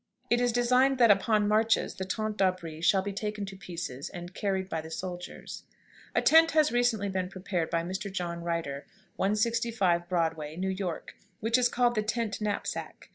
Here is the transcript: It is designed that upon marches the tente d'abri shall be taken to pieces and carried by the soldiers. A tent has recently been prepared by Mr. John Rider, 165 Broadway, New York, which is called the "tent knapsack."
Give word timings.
It 0.31 0.41
is 0.41 0.51
designed 0.51 0.97
that 0.97 1.11
upon 1.11 1.47
marches 1.47 1.93
the 1.93 2.05
tente 2.05 2.35
d'abri 2.37 2.81
shall 2.81 3.03
be 3.03 3.13
taken 3.13 3.45
to 3.45 3.55
pieces 3.55 4.09
and 4.09 4.33
carried 4.33 4.67
by 4.67 4.81
the 4.81 4.89
soldiers. 4.89 5.61
A 6.15 6.23
tent 6.23 6.53
has 6.57 6.71
recently 6.71 7.07
been 7.07 7.29
prepared 7.29 7.69
by 7.69 7.83
Mr. 7.83 8.11
John 8.11 8.43
Rider, 8.43 8.87
165 9.17 10.09
Broadway, 10.09 10.55
New 10.57 10.71
York, 10.71 11.13
which 11.39 11.55
is 11.55 11.69
called 11.69 11.93
the 11.93 12.01
"tent 12.01 12.41
knapsack." 12.41 13.09